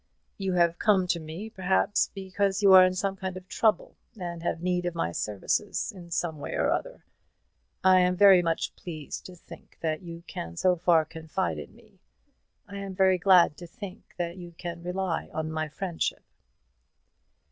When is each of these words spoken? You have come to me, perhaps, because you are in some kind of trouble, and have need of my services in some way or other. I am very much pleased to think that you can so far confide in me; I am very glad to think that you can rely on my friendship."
You 0.39 0.53
have 0.53 0.79
come 0.79 1.05
to 1.05 1.19
me, 1.19 1.47
perhaps, 1.47 2.07
because 2.15 2.63
you 2.63 2.73
are 2.73 2.83
in 2.83 2.95
some 2.95 3.15
kind 3.15 3.37
of 3.37 3.47
trouble, 3.47 3.97
and 4.19 4.41
have 4.41 4.59
need 4.59 4.87
of 4.87 4.95
my 4.95 5.11
services 5.11 5.93
in 5.95 6.09
some 6.09 6.39
way 6.39 6.55
or 6.55 6.71
other. 6.71 7.05
I 7.83 7.99
am 7.99 8.15
very 8.15 8.41
much 8.41 8.75
pleased 8.75 9.27
to 9.27 9.35
think 9.35 9.77
that 9.81 10.01
you 10.01 10.23
can 10.25 10.55
so 10.57 10.75
far 10.75 11.05
confide 11.05 11.59
in 11.59 11.75
me; 11.75 11.99
I 12.67 12.77
am 12.77 12.95
very 12.95 13.19
glad 13.19 13.55
to 13.57 13.67
think 13.67 14.15
that 14.17 14.37
you 14.37 14.53
can 14.57 14.81
rely 14.81 15.29
on 15.33 15.51
my 15.51 15.69
friendship." 15.69 16.23